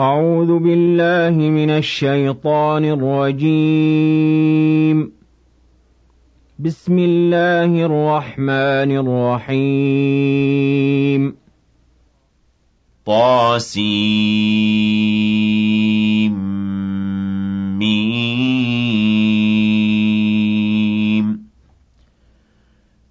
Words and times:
أعوذ 0.00 0.58
بالله 0.58 1.38
من 1.38 1.70
الشيطان 1.70 2.84
الرجيم. 2.84 3.52
بسم 6.58 6.98
الله 6.98 7.86
الرحمن 7.86 8.90
الرحيم. 9.46 11.36
طاسيم. 13.06 14.30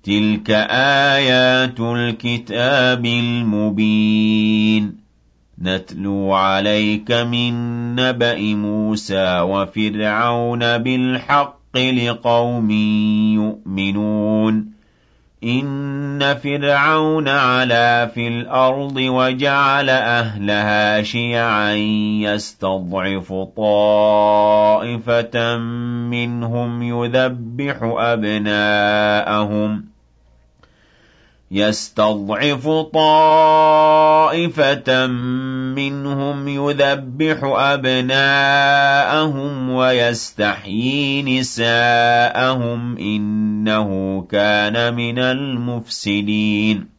تلك 0.04 0.50
آيات 1.20 1.80
الكتاب 1.80 3.06
المبين. 3.06 4.99
نتلو 5.62 6.34
عليك 6.34 7.12
من 7.12 7.54
نبأ 7.96 8.40
موسى 8.40 9.40
وفرعون 9.40 10.78
بالحق 10.78 11.78
لقوم 11.78 12.72
يؤمنون. 13.36 14.80
إن 15.44 16.36
فرعون 16.44 17.28
علا 17.28 18.06
في 18.06 18.28
الأرض 18.28 18.96
وجعل 18.98 19.90
أهلها 19.90 21.02
شيعا 21.02 21.74
يستضعف 22.24 23.34
طائفة 23.58 25.58
منهم 26.08 26.84
يذبح 26.84 27.78
أبناءهم. 27.98 29.84
يستضعف 31.52 32.68
طائفة 32.94 34.28
منهم 35.76 36.48
يذبح 36.48 37.40
أبناءهم 37.74 38.50
ويستحيي 39.70 41.22
نساءهم 41.40 42.98
إنه 42.98 44.22
كان 44.32 44.94
من 44.96 45.20
المفسدين. 45.20 46.99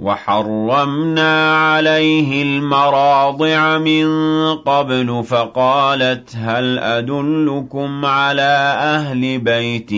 وحرمنا 0.00 1.56
عليه 1.56 2.42
المراضع 2.42 3.78
من 3.78 4.06
قبل 4.54 5.24
فقالت 5.24 6.36
هل 6.36 6.78
أدلكم 6.78 8.06
على 8.06 8.76
أهل 8.80 9.38
بيت 9.38 9.92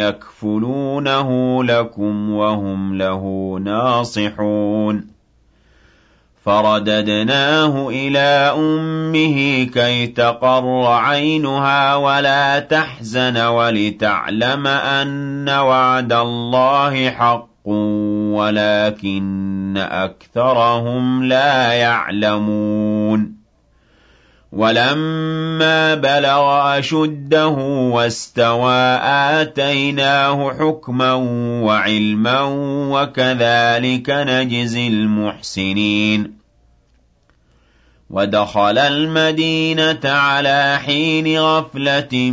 يكفلونه 0.00 1.64
لكم 1.64 2.30
وهم 2.30 2.98
له 2.98 3.54
ناصحون؟ 3.64 5.14
فرددناه 6.44 7.88
إلى 7.88 8.54
أمه 8.56 9.64
كي 9.64 10.06
تقر 10.06 10.86
عينها 10.86 11.96
ولا 11.96 12.58
تحزن 12.58 13.36
ولتعلم 13.36 14.66
أن 14.66 15.48
وعد 15.48 16.12
الله 16.12 17.10
حق. 17.10 17.54
ولكن 18.34 19.74
أكثرهم 19.76 21.24
لا 21.24 21.72
يعلمون. 21.72 23.44
ولما 24.52 25.94
بلغ 25.94 26.78
أشده 26.78 27.48
واستوى 27.94 28.98
آتيناه 29.40 30.52
حكما 30.52 31.12
وعلما 31.64 32.40
وكذلك 32.90 34.10
نجزي 34.10 34.88
المحسنين. 34.88 36.44
ودخل 38.10 38.78
المدينة 38.78 40.00
على 40.04 40.78
حين 40.86 41.38
غفلة 41.38 42.32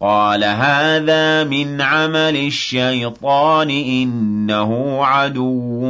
قال 0.00 0.44
هذا 0.44 1.44
من 1.44 1.80
عمل 1.80 2.36
الشيطان 2.36 3.70
إنه 3.70 4.98
عدو 5.04 5.84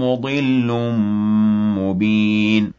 مضل 0.00 0.66
مبين. 1.78 2.72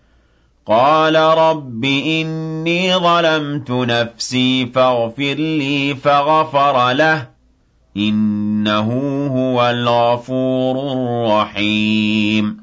قال 0.66 1.16
رب 1.16 1.86
إني 1.86 2.96
ظلمت 2.96 3.72
نفسي 3.72 4.66
فاغفر 4.66 5.34
لي 5.34 5.96
فغفر 5.96 6.92
له 6.92 7.28
إنه 7.98 8.90
هو 9.28 9.70
الغفور 9.70 10.94
الرحيم. 10.94 12.63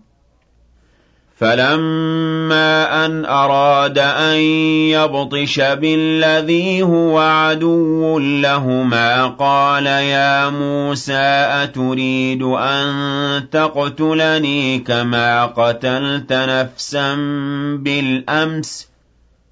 فَلَمَّا 1.41 3.05
أَنْ 3.05 3.25
أَرَادَ 3.25 3.97
أَن 3.97 4.35
يَبْطِشَ 4.93 5.59
بِالَّذِي 5.59 6.81
هُوَ 6.81 7.19
عَدُوٌّ 7.19 8.19
لَّهُمَا 8.19 9.25
قَالَ 9.27 9.85
يَا 9.85 10.49
مُوسَىٰ 10.49 11.47
أَتُرِيدُ 11.63 12.43
أَن 12.43 12.89
تَقْتُلَنِي 13.51 14.79
كَمَا 14.79 15.45
قَتَلْتَ 15.45 16.33
نَفْسًا 16.33 17.15
بِالْأَمْسِ 17.79 18.87
ۖ 18.87 18.90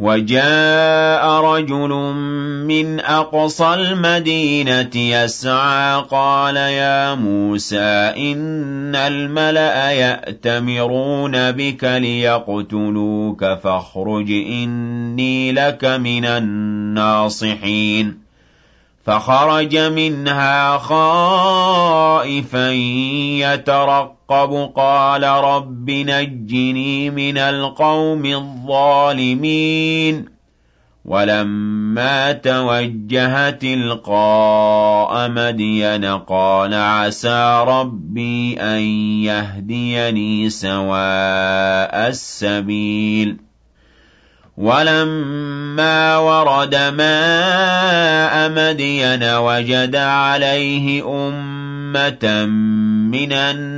وَجَاءَ 0.00 1.40
رَجُلٌ 1.40 1.88
مِّنْ 2.70 3.00
أَقْصَى 3.00 3.74
الْمَدِينَةِ 3.74 4.90
يَسْعَىٰ 4.96 6.02
قَالَ 6.10 6.56
يَا 6.56 7.14
مُوسَىٰ 7.14 8.14
إِنَّ 8.16 8.94
الْمَلَأَ 8.96 9.90
يَأْتَمِرُونَ 9.90 11.52
بِكَ 11.52 11.84
لِيَقْتُلُوكَ 11.84 13.44
فَاخْرُجْ 13.44 14.30
إِنِّي 14.30 15.52
لَكَ 15.52 15.84
مِنَ 15.84 16.24
النَّاصِحِينَ. 16.24 18.18
فَخَرَجَ 19.06 19.76
مِنْهَا 19.76 20.78
خَائِفًا 20.78 22.70
يَتَرَقَّبُ 23.42 24.17
قَالَ 24.28 25.22
رَبِّ 25.24 25.90
نَجِّنِي 25.90 27.10
مِنَ 27.10 27.38
الْقَوْمِ 27.38 28.26
الظَّالِمِينَ 28.26 30.24
وَلَمَّا 31.04 32.32
تَوَجَّهَ 32.32 33.50
تِلْقَاءَ 33.50 35.28
مَدْيَنَ 35.30 36.04
قَالَ 36.04 36.74
عَسَىٰ 36.74 37.64
رَبِّي 37.68 38.60
أَن 38.60 38.80
يَهْدِيَنِي 39.24 40.50
سَوَاءَ 40.50 42.08
السَّبِيلِ 42.08 43.36
وَلَمَّا 44.58 46.16
وَرَدَ 46.18 46.74
مَاءَ 46.74 48.50
مَدْيَنَ 48.50 49.24
وَجَدَ 49.24 49.96
عَلَيْهِ 49.96 51.02
أُمَّةً 51.06 52.44
مِّنَ 53.14 53.32
النَّاسِ 53.32 53.77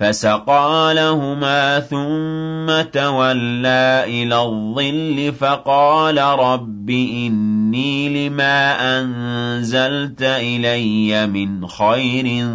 فَسَقَىٰ 0.00 0.92
لَهُمَا 0.96 1.80
ثُمَّ 1.80 2.90
تَوَلَّىٰ 2.90 4.04
إِلَى 4.06 4.42
الظِّلِّ 4.42 5.32
فَقَالَ 5.32 6.18
رَبِّ 6.18 6.90
إِنِّي 6.90 8.28
لِمَا 8.28 8.72
أَنزَلْتَ 9.00 10.22
إِلَيَّ 10.22 11.26
مِنْ 11.26 11.66
خَيْرٍ 11.66 12.48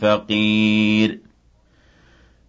فَقِيرٌ. 0.00 1.27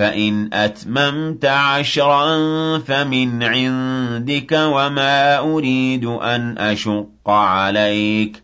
فَإِنْ 0.00 0.54
أَتْمَمْتَ 0.54 1.44
عَشْرًا 1.44 2.38
فَمِنْ 2.78 3.42
عِندِكَ 3.42 4.52
وَمَا 4.52 5.38
أُرِيدُ 5.38 6.04
أَنْ 6.04 6.58
أَشُقَّ 6.58 7.28
عَلَيْكَ. 7.28 8.42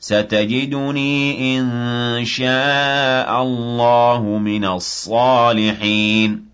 سَتَجِدُنِي 0.00 1.58
إِن 1.58 2.24
شَاءَ 2.24 3.42
اللَّهُ 3.42 4.22
مِنَ 4.38 4.64
الصَّالِحِينَ. 4.64 6.53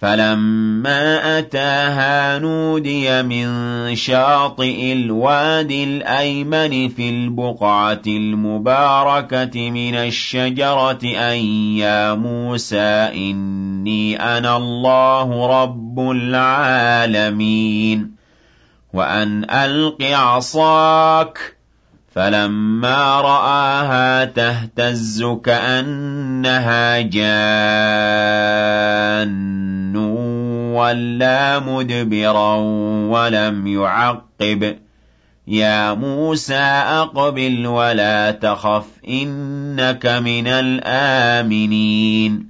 فَلَمَّا 0.00 1.38
أَتَاهَا 1.38 2.38
نُودِيَ 2.38 3.22
مِن 3.22 3.46
شَاطِئِ 3.96 4.92
الْوَادِ 4.92 5.70
الْأَيْمَنِ 5.70 6.88
فِي 6.88 7.10
الْبُقْعَةِ 7.10 8.02
الْمُبَارَكَةِ 8.06 9.70
مِنَ 9.70 9.94
الشَّجَرَةِ 9.94 11.04
أَن 11.04 11.36
يَا 11.76 12.14
مُوسَىٰ 12.14 13.10
إِنِّي 13.14 14.16
أَنَا 14.16 14.56
اللَّهُ 14.56 15.46
رَبُّ 15.62 16.10
الْعَالَمِينَ 16.10 18.10
وَأَنْ 18.94 19.50
أَلْقِ 19.50 20.02
عَصَاكَ 20.02 21.59
فَلَمَّا 22.14 23.20
رَآهَا 23.20 24.24
تَهْتَزُّ 24.24 25.24
كَأَنَّهَا 25.44 27.00
جَانٌّ 27.00 29.96
وَلَّىٰ 30.74 31.60
مُدْبِرًا 31.66 32.54
وَلَمْ 33.10 33.66
يُعَقِّبْ. 33.66 34.76
يَا 35.48 35.94
مُوسَىٰ 35.94 36.82
أَقْبِلْ 36.86 37.66
وَلَا 37.66 38.30
تَخَفْ 38.30 38.86
إِنَّكَ 39.08 40.06
مِنَ 40.06 40.46
الْآمِنِينَ. 40.46 42.49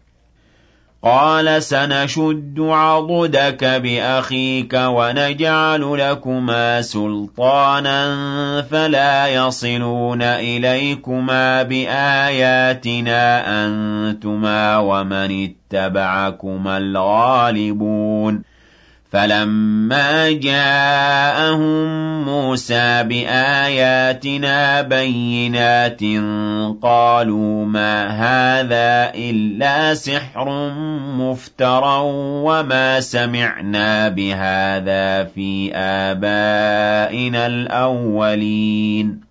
قَالَ 1.03 1.63
سَنَشُدُّ 1.63 2.59
عَضُدَكَ 2.59 3.63
بِأَخِيكَ 3.63 4.73
وَنَجْعَلُ 4.73 5.97
لَكُمَا 5.97 6.81
سُلْطَانًا 6.81 8.01
فَلَا 8.61 9.27
يَصِلُونَ 9.27 10.21
إِلَيْكُمَا 10.21 11.63
بِآيَاتِنَا 11.63 13.43
أَنتُمَا 13.65 14.77
وَمَنِ 14.77 15.49
اتَّبَعَكُمَا 15.73 16.77
الْغَالِبُونَ. 16.77 18.50
فَلَمَّا 19.11 20.31
جَاءَهُم 20.31 21.85
مُّوسَىٰ 22.25 23.03
بِآيَاتِنَا 23.03 24.81
بَيِّنَاتٍ 24.81 26.01
قَالُوا 26.81 27.65
مَا 27.65 28.07
هَٰذَا 28.07 29.11
إِلَّا 29.15 29.93
سِحْرٌ 29.93 30.71
مُّفْتَرًى 31.19 31.99
وَمَا 32.47 32.99
سَمِعْنَا 32.99 34.09
بِهَٰذَا 34.09 35.23
فِي 35.23 35.71
آبَائِنَا 35.75 37.47
الْأَوَّلِينَ 37.47 39.30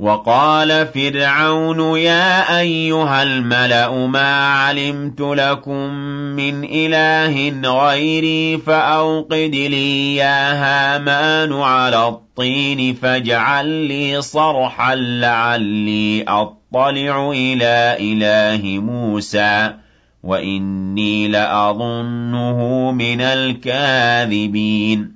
وَقَالَ 0.00 0.86
فِرْعَوْنُ 0.86 1.98
يَا 1.98 2.58
أَيُّهَا 2.60 3.22
الْمَلَأُ 3.22 4.06
مَا 4.06 4.46
عَلِمْتُ 4.48 5.20
لَكُم 5.20 5.88
مِّنْ 6.36 6.64
إِلَٰهٍ 6.64 7.60
غَيْرِي 7.64 8.58
فَأَوْقِدْ 8.58 9.50
لِي 9.54 10.16
يَا 10.16 10.52
هَامَانُ 10.52 11.52
عَلَى 11.52 12.08
الطِّينِ 12.08 12.94
فَاجْعَل 12.94 13.66
لِّي 13.88 14.22
صَرْحًا 14.22 14.94
لَّعَلِّي 14.94 16.24
أَطَّلِعُ 16.28 17.30
إِلَىٰ 17.30 17.96
إِلَٰهِ 18.00 18.78
مُوسَىٰ 18.78 19.74
وَإِنِّي 20.22 21.28
لَأَظُنُّهُ 21.28 22.90
مِنَ 22.92 23.20
الْكَاذِبِينَ 23.20 25.15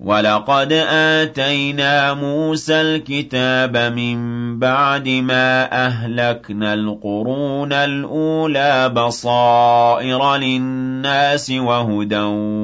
وَلَقَدْ 0.00 0.72
آتَيْنَا 0.92 2.14
مُوسَى 2.14 2.80
الْكِتَابَ 2.80 3.76
مِن 3.76 4.18
بَعْدِ 4.58 5.08
مَا 5.08 5.86
أَهْلَكْنَا 5.86 6.74
الْقُرُونَ 6.74 7.72
الْأُولَىٰ 7.72 8.88
بَصَائِرَ 8.88 10.36
لِلنَّاسِ 10.36 11.50
وَهُدًى 11.50 12.20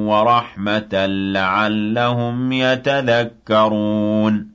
وَرَحْمَةً 0.07 1.05
لَّعَلَّهُمْ 1.33 2.51
يَتَذَكَّرُونَ 2.51 4.54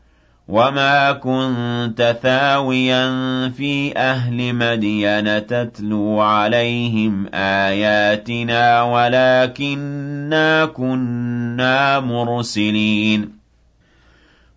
وَمَا 0.51 1.11
كُنتَ 1.11 2.15
ثَاوِيًا 2.23 3.05
فِي 3.49 3.97
أَهْلِ 3.97 4.53
مَدْيَنَ 4.53 5.47
تَتْلُو 5.47 6.19
عَلَيْهِمْ 6.21 7.25
آيَاتِنَا 7.33 8.81
وَلَٰكِنَّا 8.83 10.65
كُنَّا 10.65 11.99
مُرْسِلِينَ 11.99 13.41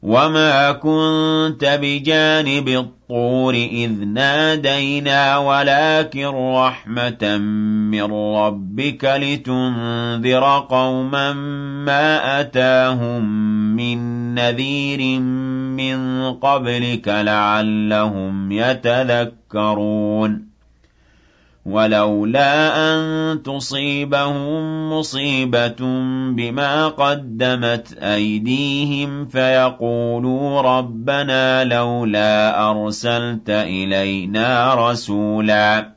وَمَا 0.03 0.73
كُنتَ 0.73 1.65
بِجَانِبِ 1.83 2.69
الطُّورِ 2.69 3.55
إِذْ 3.55 3.91
نَادَيْنَا 4.05 5.37
وَلَٰكِن 5.39 6.27
رَّحْمَةً 6.27 7.39
مِّن 7.91 8.03
رَّبِّكَ 8.13 9.05
لِتُنذِرَ 9.05 10.59
قَوْمًا 10.71 11.33
مَّا 11.87 12.41
أَتَاهُم 12.41 13.25
مِّن 13.77 13.99
نَّذِيرٍ 14.35 15.21
مِّن 15.77 16.33
قَبْلِكَ 16.33 17.09
لَعَلَّهُمْ 17.09 18.53
يَتَذَكَّرُونَ. 18.53 20.55
وَلَوْلَا 21.67 22.77
أَن 22.77 23.43
تُصِيبَهُم 23.43 24.93
مُّصِيبَةٌ 24.93 25.77
بِمَا 26.31 26.89
قَدَّمَتْ 26.89 27.99
أَيْدِيهِمْ 28.03 29.27
فَيَقُولُوا 29.27 30.61
رَبَّنَا 30.61 31.65
لَوْلَا 31.65 32.71
أَرْسَلْتَ 32.71 33.51
إِلَيْنَا 33.51 34.75
رَسُولًا. 34.75 35.95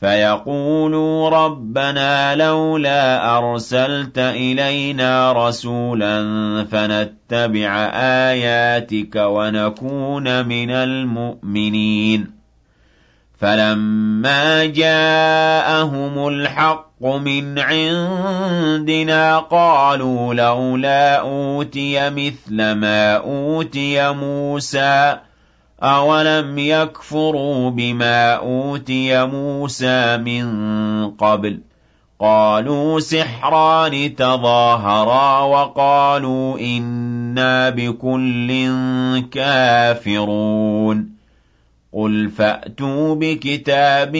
فَيَقُولُوا 0.00 1.30
رَبَّنَا 1.30 2.34
لَوْلَا 2.34 3.38
أَرْسَلْتَ 3.38 4.18
إِلَيْنَا 4.18 5.32
رَسُولًا 5.32 6.24
فَنَتَّبِعَ 6.70 7.19
ونتبع 7.32 7.90
آياتك 7.94 9.16
ونكون 9.16 10.46
من 10.46 10.70
المؤمنين. 10.70 12.30
فَلَمَّا 13.38 14.64
جَاءَهُمُ 14.64 16.28
الْحَقُّ 16.28 17.02
مِنْ 17.02 17.58
عِندِنَا 17.58 19.38
قَالُوا 19.38 20.34
لَوْلَا 20.34 21.16
أُوتِيَ 21.20 22.10
مِثْلَ 22.10 22.72
مَا 22.72 23.16
أُوتِيَ 23.16 24.12
مُوسَىٰ 24.12 25.16
ۚ 25.16 25.18
أَوَلَمْ 25.84 26.58
يَكْفُرُوا 26.58 27.70
بِمَا 27.70 28.32
أُوتِيَ 28.34 29.24
مُوسَىٰ 29.26 30.16
مِن 30.18 30.46
قَبْلُ 31.10 31.54
ۖ؟ 31.54 31.60
قَالُوا 32.20 33.00
سِحْرَانِ 33.00 34.14
تَظَاهَرَا 34.16 35.40
وَقَالُوا 35.40 36.58
إِنَّا 37.30 37.70
بِكُلٍّ 37.70 38.68
كَافِرُونَ. 39.32 41.20
قُلْ 41.92 42.30
فَأْتُوا 42.30 43.14
بِكِتَابٍ 43.14 44.16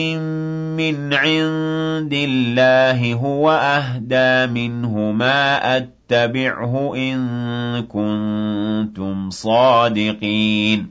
مِّنْ 0.77 1.13
عِندِ 1.13 2.13
اللَّهِ 2.13 3.13
هُوَ 3.13 3.51
أَهْدَىٰ 3.51 4.47
مِنْهُ 4.47 5.11
مَا 5.11 5.77
أَتَّبِعْهُ 5.77 6.93
إِن 6.95 7.81
كُنتُمْ 7.81 9.29
صَادِقِينَ. 9.29 10.87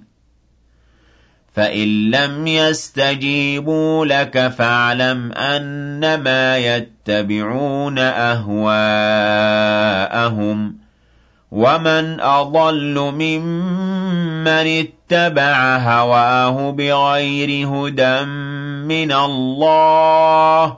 فَإِن 1.55 2.11
لَّمْ 2.11 2.47
يَسْتَجِيبُوا 2.47 4.07
لَكَ 4.07 4.49
فَاعْلَمْ 4.49 5.33
أَنَّمَا 5.33 6.59
يَتَّبِعُونَ 6.59 7.99
أَهْوَاءَهُمْ 7.99 10.71
ۚ. 10.71 10.75
وَمَنْ 11.51 12.21
أَضَلُّ 12.21 12.95
مِمَّنِ 13.15 14.47
اتَّبَعَ 14.87 15.77
هَوَاهُ 15.79 16.71
بِغَيْرِ 16.71 17.69
هُدًى 17.69 18.25
مِّنَ 18.87 19.13
اللَّهِ 19.13 20.67
ۚ 20.71 20.75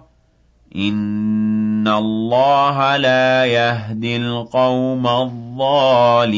إِنَّ 0.77 1.89
اللَّهَ 1.89 2.97
لَا 2.97 3.45
يَهْدِي 3.45 4.17
الْقَوْمَ 4.17 5.07
الظَّالِمِينَ 5.07 6.33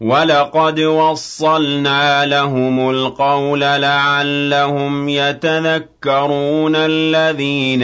وَلَقَدْ 0.00 0.80
وَصَّلْنَا 0.80 2.26
لَهُمُ 2.26 2.90
الْقَوْلَ 2.90 3.60
لَعَلَّهُمْ 3.60 5.08
يَتَذَكَّرُونَ 5.08 6.72
الَّذِينَ 6.76 7.82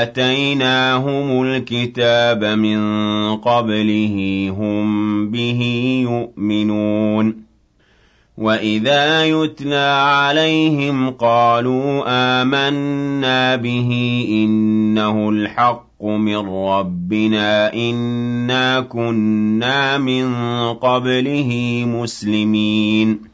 آتَيْنَاهُمُ 0.00 1.42
الْكِتَابَ 1.42 2.44
مِن 2.44 2.80
قَبْلِهِ 3.36 4.48
هُم 4.58 5.30
بِهِ 5.30 5.60
يُؤْمِنُونَ 6.10 7.43
وَإِذَا 8.38 9.24
يُتْلَىٰ 9.24 10.02
عَلَيْهِمْ 10.06 11.10
قَالُوا 11.10 12.02
آمَنَّا 12.42 13.56
بِهِ 13.56 13.90
إِنَّهُ 14.30 15.28
الْحَقُّ 15.30 16.02
مِن 16.04 16.36
رَّبِّنَا 16.48 17.72
إِنَّا 17.74 18.80
كُنَّا 18.80 19.98
مِن 19.98 20.34
قَبْلِهِ 20.74 21.82
مُسْلِمِينَ 21.86 23.33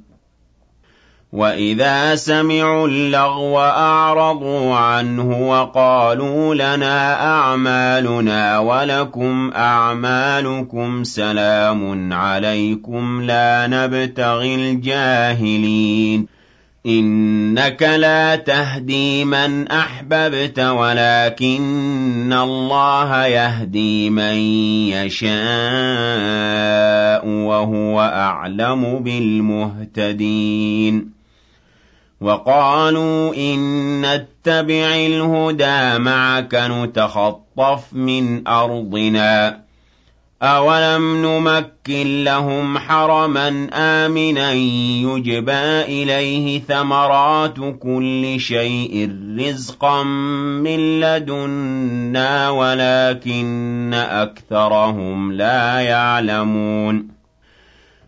وَإِذَا 1.33 2.15
سَمِعُوا 2.15 2.87
اللَّغْوَ 2.87 3.59
أَعْرَضُوا 3.59 4.75
عَنْهُ 4.75 5.49
وَقَالُوا 5.49 6.55
لَنَا 6.55 7.25
أَعْمَالُنَا 7.27 8.59
وَلَكُمْ 8.59 9.51
أَعْمَالُكُمْ 9.55 11.03
سَلَامٌ 11.03 12.13
عَلَيْكُمْ 12.13 13.21
لَا 13.21 13.67
نَبْتَغِي 13.67 14.55
الْجَاهِلِينَ 14.55 16.27
إِنَّكَ 16.85 17.83
لَا 17.83 18.35
تَهْدِي 18.35 19.25
مَنْ 19.25 19.67
أَحْبَبْتَ 19.67 20.59
وَلَٰكِنَّ 20.59 22.33
اللَّهَ 22.33 23.25
يَهْدِي 23.25 24.09
مَن 24.09 24.35
يَشَاءُ 24.91 25.31
وَهُوَ 27.27 28.01
أَعْلَمُ 28.01 28.99
بِالْمُهْتَدِينَ 28.99 30.41
وَقَالُوا 32.21 33.35
إِن 33.35 33.59
نَّتَّبِعِ 34.01 34.95
الْهُدَىٰ 34.95 35.97
مَعَكَ 35.99 36.55
نُتَخَطَّفْ 36.55 37.93
مِنْ 37.93 38.47
أَرْضِنَا 38.47 39.49
ۚ. 39.51 39.55
أَوَلَمْ 40.43 41.25
نُمَكِّن 41.25 42.23
لَّهُمْ 42.23 42.77
حَرَمًا 42.77 43.67
آمِنًا 43.73 44.51
يُجْبَىٰ 44.53 45.81
إِلَيْهِ 45.83 46.59
ثَمَرَاتُ 46.59 47.57
كُلِّ 47.79 48.35
شَيْءٍ 48.39 49.09
رِّزْقًا 49.39 50.03
مِّن 50.63 50.99
لَّدُنَّا 50.99 52.49
وَلَٰكِنَّ 52.49 53.93
أَكْثَرَهُمْ 53.93 55.31
لَا 55.31 55.79
يَعْلَمُونَ. 55.79 57.20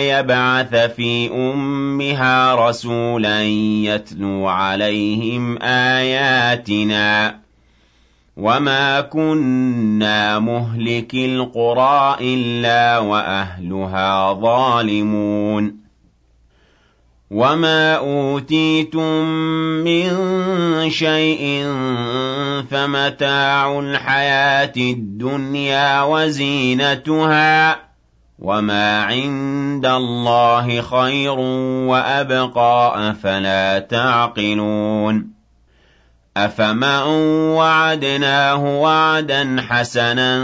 يَبْعَثَ 0.00 0.74
فِي 0.76 1.28
أُمِّهَا 1.32 2.68
رَسُولًا 2.68 3.42
يَتْلُو 3.84 4.48
عَلَيْهِمْ 4.48 5.62
آيَاتِنَا 5.62 7.30
ۚ 7.30 7.34
وَمَا 8.36 9.00
كُنَّا 9.00 10.38
مُهْلِكِي 10.38 11.26
الْقُرَىٰ 11.26 12.16
إِلَّا 12.20 12.98
وَأَهْلُهَا 12.98 14.32
ظَالِمُونَ 14.32 15.76
وَمَا 17.30 17.94
أُوتِيتُم 17.94 19.24
مِّن 19.84 20.10
شَيْءٍ 20.90 21.64
فَمَتَاعُ 22.70 23.78
الْحَيَاةِ 23.80 24.72
الدُّنْيَا 24.76 26.02
وَزِينَتُهَا 26.02 27.72
ۚ 27.74 27.85
وَمَا 28.38 29.02
عِندَ 29.02 29.86
اللَّهِ 29.86 30.80
خَيْرٌ 30.82 31.38
وَأَبْقَىٰ 31.88 32.92
ۚ 32.94 32.98
أَفَلَا 32.98 33.78
تَعْقِلُونَ 33.78 35.36
أَفَمَن 36.36 37.02
وَعَدْنَاهُ 37.56 38.80
وَعْدًا 38.80 39.56
حَسَنًا 39.68 40.38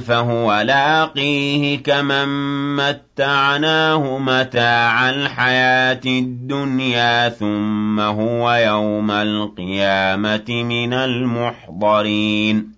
فَهُوَ 0.00 0.60
لَاقِيهِ 0.60 1.82
كَمَن 1.82 2.28
مَّتَّعْنَاهُ 2.76 4.18
مَتَاعَ 4.18 5.10
الْحَيَاةِ 5.10 6.00
الدُّنْيَا 6.06 7.28
ثُمَّ 7.28 8.00
هُوَ 8.00 8.52
يَوْمَ 8.52 9.10
الْقِيَامَةِ 9.10 10.44
مِنَ 10.48 10.92
الْمُحْضَرِينَ 10.92 12.77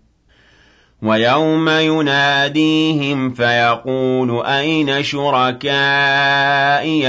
وَيَوْمَ 1.03 1.69
يُنَادِيهِمْ 1.69 3.31
فَيَقُولُ 3.31 4.47
أَيْنَ 4.47 5.03
شُرَكَائِيَ 5.03 5.73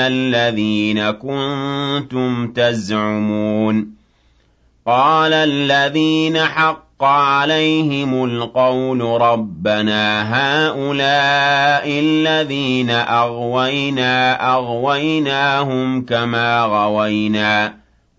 الَّذِينَ 0.07 1.11
كُنتُمْ 1.11 2.47
تَزْعُمُونَ 2.53 3.87
قَالَ 4.87 5.33
الَّذِينَ 5.33 6.37
حَقَّ 6.39 7.03
عَلَيْهِمُ 7.03 8.23
الْقَوْلُ 8.25 9.01
رَبَّنَا 9.21 10.05
هَٰؤُلَاءِ 10.35 11.83
الَّذِينَ 11.99 12.89
أَغْوَيْنَا 12.89 14.53
أَغْوَيْنَاهُمْ 14.53 16.05
كَمَا 16.05 16.61
غَوَيْنَا 16.63 17.67
ۖ 17.67 17.80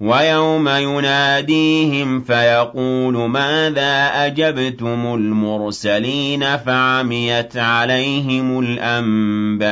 وَيَوْمَ 0.00 0.68
يُنَادِيهِمْ 0.68 2.20
فَيَقُولُ 2.20 3.14
مَاذَا 3.14 4.26
أَجَبْتُمُ 4.26 5.14
الْمُرْسَلِينَ 5.14 6.56
فَعَمِيَتْ 6.56 7.56
عَلَيْهِمُ 7.56 8.58
الْأَنبَاءُ 8.60 9.70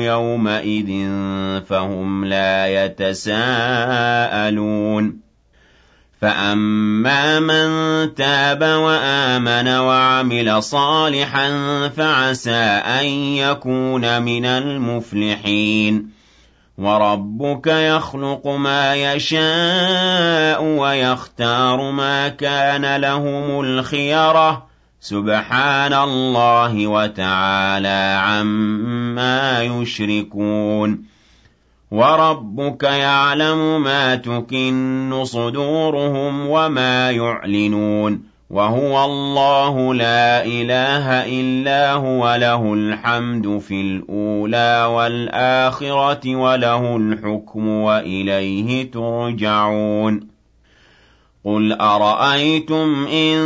يَوْمَئِذٍ 0.00 1.08
فَهُمْ 1.68 2.24
لَا 2.24 2.84
يَتَسَاءَلُونَ. 2.84 3.68
فَأَمَّا 6.20 7.40
مَن 7.40 7.68
تَابَ 8.14 8.62
وَآمَنَ 8.62 9.68
وَعَمِلَ 9.68 10.62
صَالِحًا 10.62 11.48
فَعَسَىٰ 11.88 12.82
أَن 13.00 13.04
يَكُونَ 13.36 14.22
مِنَ 14.22 14.44
الْمُفْلِحِينَ. 14.44 16.17
وَرَبُّكَ 16.78 17.66
يَخْلُقُ 17.66 18.46
مَا 18.46 18.94
يَشَاءُ 18.94 20.64
وَيَخْتَارُ 20.64 21.90
مَا 21.90 22.28
كَانَ 22.28 22.96
لَهُمُ 23.00 23.60
الْخِيَرَةُ 23.60 24.52
ۚ. 24.52 24.58
سُبْحَانَ 25.00 25.92
اللَّهِ 25.92 26.86
وَتَعَالَىٰ 26.86 28.18
عَمَّا 28.22 29.62
يُشْرِكُونَ. 29.62 31.02
وَرَبُّكَ 31.90 32.82
يَعْلَمُ 32.82 33.82
مَا 33.82 34.14
تُكِنُّ 34.14 35.20
صُدُورُهُمْ 35.24 36.48
وَمَا 36.48 37.10
يُعْلِنُونَ. 37.10 38.27
وَهُوَ 38.50 39.04
اللَّهُ 39.04 39.94
لَا 39.94 40.44
إِلَٰهَ 40.44 41.26
إِلَّا 41.40 41.92
هُوَ 41.92 42.34
ۖ 42.36 42.40
لَهُ 42.40 42.74
الْحَمْدُ 42.74 43.58
فِي 43.58 43.80
الْأُولَىٰ 43.80 44.84
وَالْآخِرَةِ 44.84 46.14
ۖ 46.14 46.26
وَلَهُ 46.26 46.96
الْحُكْمُ 46.96 47.68
وَإِلَيْهِ 47.68 48.90
تُرْجَعُونَ. 48.90 50.20
قُلْ 51.44 51.72
أَرَأَيْتُمْ 51.72 53.06
إِن 53.12 53.36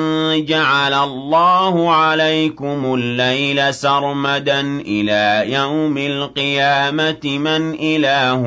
جَعَلَ 0.45 0.95
اللَّهُ 0.95 1.91
عَلَيْكُمُ 1.95 2.95
اللَّيْلَ 2.95 3.75
سَرْمَدًا 3.75 4.61
إِلَىٰ 4.87 5.53
يَوْمِ 5.53 5.99
الْقِيَامَةِ 5.99 7.21
مَنْ 7.25 7.75
إِلَٰهٌ 7.75 8.43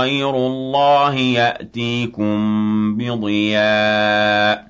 غَيْرُ 0.00 0.30
اللَّهِ 0.30 1.14
يَأْتِيكُم 1.14 2.34
بِضِيَاءٍ؟ 2.98 4.69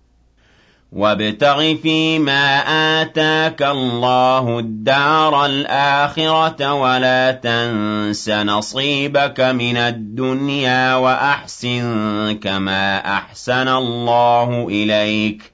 وَابْتَغِ 0.91 1.75
فِيمَا 1.75 2.57
آتَاكَ 3.01 3.61
اللَّهُ 3.61 4.59
الدَّارَ 4.59 5.45
الْآخِرَةَ 5.45 6.73
وَلَا 6.73 7.31
تَنسَ 7.31 8.29
نَصِيبَكَ 8.29 9.39
مِنَ 9.39 9.77
الدُّنْيَا 9.77 10.95
وَأَحْسِن 10.95 12.39
كَمَا 12.43 12.97
أَحْسَنَ 13.17 13.67
اللَّهُ 13.67 14.67
إِلَيْكَ 14.69 15.41
ۖ. 15.41 15.45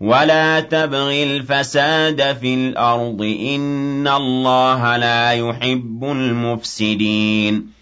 وَلَا 0.00 0.60
تَبْغِ 0.60 1.10
الْفَسَادَ 1.22 2.36
فِي 2.40 2.54
الْأَرْضِ 2.54 3.18
ۖ 3.22 3.22
إِنَّ 3.54 4.08
اللَّهَ 4.08 4.96
لَا 4.96 5.32
يُحِبُّ 5.32 6.04
الْمُفْسِدِينَ. 6.04 7.81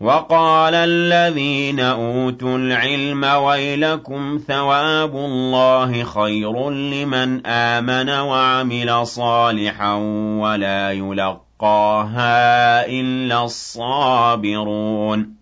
وَقَالَ 0.00 0.74
الَّذِينَ 0.74 1.80
أُوتُوا 1.80 2.58
الْعِلْمَ 2.58 3.24
وَيْلَكُمْ 3.24 4.38
ثَوَابُ 4.48 5.16
اللَّهِ 5.16 6.04
خَيْرٌ 6.04 6.70
لِّمَنْ 6.70 7.46
آمَنَ 7.46 8.10
وَعَمِلَ 8.10 9.06
صَالِحًا 9.06 9.94
وَلَا 10.40 10.92
يُلَقَّاهَا 10.92 12.86
إِلَّا 12.86 13.44
الصَّابِرُونَ 13.44 15.37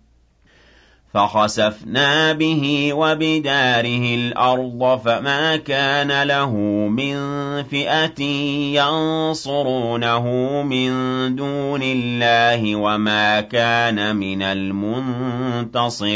فَخَسَفْنَا 1.17 2.33
بِهِ 2.33 2.93
وَبِدَارِهِ 2.93 4.15
الْأَرْضَ 4.15 5.01
فَمَا 5.05 5.55
كَانَ 5.55 6.23
لَهُ 6.27 6.51
مِن 6.87 7.15
فِئَةٍ 7.63 8.21
يَنصُرُونَهُ 8.77 10.25
مِن 10.63 10.89
دُونِ 11.35 11.81
اللَّهِ 11.83 12.75
وَمَا 12.75 13.41
كَانَ 13.41 14.15
مِنَ 14.15 14.41
الْمُنتَصِرِينَ. 15.61 16.07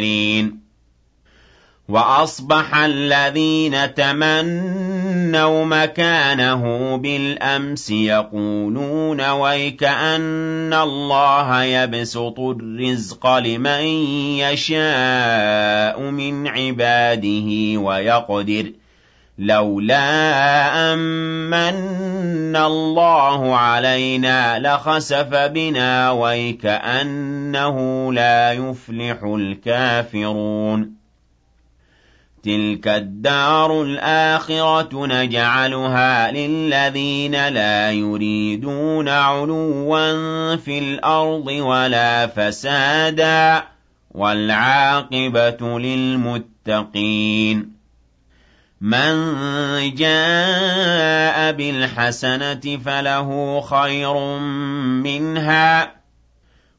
وأصبح 1.92 2.76
الذين 2.76 3.94
تمنوا 3.94 5.66
مكانه 5.66 6.96
بالأمس 6.96 7.90
يقولون 7.90 9.30
ويك 9.30 9.84
أن 9.84 10.74
الله 10.74 11.64
يبسط 11.64 12.40
الرزق 12.40 13.38
لمن 13.38 13.84
يشاء 14.40 16.02
من 16.02 16.48
عباده 16.48 17.80
ويقدر 17.80 18.72
لولا 19.38 20.04
أمن 20.94 22.56
الله 22.56 23.56
علينا 23.56 24.60
لخسف 24.60 25.36
بنا 25.36 26.12
ويكأنه 26.12 27.78
لا 28.14 28.52
يفلح 28.52 29.24
الكافرون 29.24 31.01
تِلْكَ 32.44 32.88
الدَّارُ 32.88 33.82
الْآخِرَةُ 33.84 35.06
نَجْعَلُهَا 35.06 36.32
لِلَّذِينَ 36.32 37.48
لَا 37.48 37.92
يُرِيدُونَ 37.92 39.10
عُلُوًّا 39.10 40.12
فِي 40.56 40.80
الْأَرْضِ 40.80 41.48
وَلَا 41.48 42.28
فَسَادًا 42.28 43.60
ۚ 43.60 43.64
وَالْعَاقِبَةُ 44.12 45.80
لِلْمُتَّقِينَ 45.80 47.72
مَن 48.82 49.14
جَاءَ 49.96 51.52
بِالْحَسَنَةِ 51.52 52.80
فَلَهُ 52.86 53.62
خَيْرٌ 53.62 54.38
مِّنْهَا 55.04 56.01